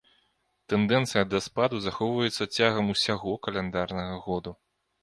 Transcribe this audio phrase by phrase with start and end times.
[0.73, 4.61] Тэндэнцыя да спаду захоўваецца цягам усяго каляндарнага году.